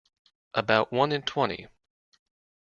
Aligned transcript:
About 0.55 0.91
one 0.91 1.11
in 1.11 1.21
twenty. 1.21 1.67